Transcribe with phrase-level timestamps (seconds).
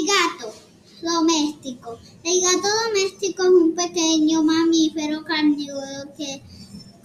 [0.00, 0.54] El gato
[1.02, 1.98] doméstico.
[2.24, 6.40] El gato doméstico es un pequeño mamífero carnívoro que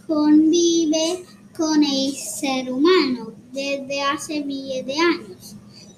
[0.08, 1.26] convive
[1.58, 5.56] con el ser humano desde hace miles de años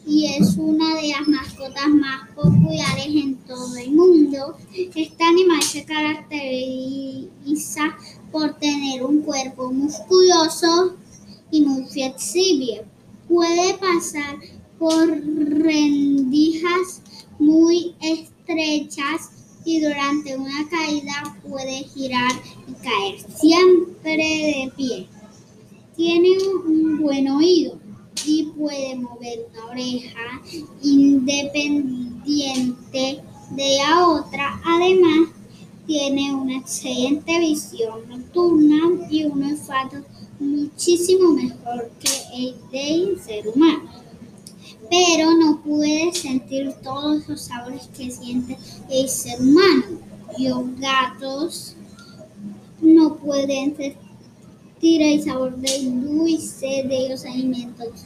[0.07, 4.57] y es una de las mascotas más populares en todo el mundo.
[4.73, 7.95] Este animal se caracteriza
[8.32, 10.95] por tener un cuerpo musculoso
[11.52, 12.86] y muy flexible.
[13.27, 14.39] Puede pasar
[14.79, 16.27] por rendijas
[17.40, 19.32] muy estrechas
[19.66, 22.32] y durante una caída puede girar
[22.68, 25.08] y caer siempre de pie.
[25.96, 27.77] Tiene un buen oído
[28.26, 30.41] y puede mover una oreja
[30.82, 34.60] independiente de la otra.
[34.66, 35.30] Además,
[35.85, 38.80] tiene una excelente visión nocturna
[39.10, 39.98] y un olfato
[40.40, 44.06] muchísimo mejor que el del ser humano
[44.90, 48.58] pero no puede sentir todos los sabores que siente
[48.90, 49.99] el ser humano.
[50.38, 51.76] Los gatos
[52.82, 58.05] no pueden sentir el sabor del dulce de los alimentos.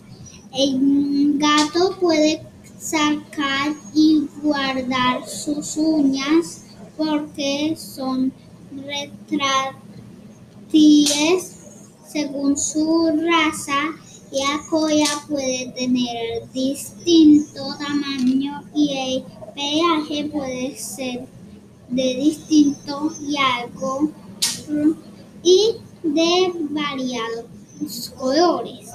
[0.54, 2.42] El gato puede
[2.80, 6.64] sacar y guardar sus uñas
[6.98, 8.34] porque son
[8.72, 11.58] retráctiles
[12.08, 13.92] según su raza
[14.32, 19.24] la cola puede tener distinto tamaño y el
[19.54, 21.28] pelaje puede ser
[21.90, 24.10] de distinto largo
[25.44, 28.90] y de variados colores.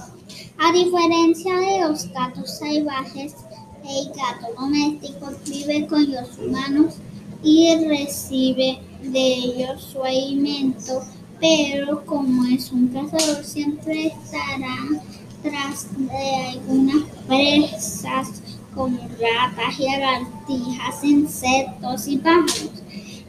[0.59, 3.34] A diferencia de los gatos salvajes,
[3.84, 6.95] el gato doméstico vive con los humanos
[7.43, 11.03] y recibe de ellos su alimento,
[11.39, 14.77] pero como es un cazador siempre estará
[15.42, 18.42] tras de algunas presas
[18.75, 22.70] como ratas, lagartijas, insectos y pájaros.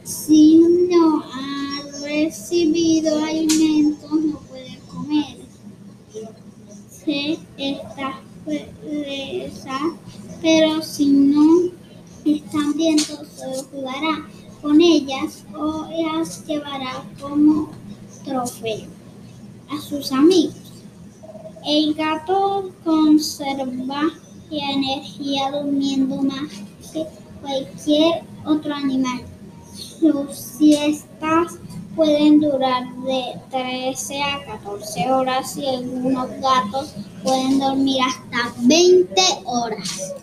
[0.04, 0.58] Si
[0.90, 5.38] no ha recibido alimentos, no puede comer.
[7.04, 9.82] Se estas presas,
[10.42, 11.70] pero si no
[12.24, 14.28] están bien, solo jugará
[14.60, 17.70] con ellas o las llevará como
[18.24, 18.86] trofeo
[19.70, 20.67] a sus amigos.
[21.70, 24.00] El gato conserva
[24.50, 26.50] energía durmiendo más
[26.94, 27.04] que
[27.42, 29.20] cualquier otro animal.
[30.00, 31.58] Sus siestas
[31.94, 40.14] pueden durar de 13 a 14 horas y algunos gatos pueden dormir hasta 20 horas.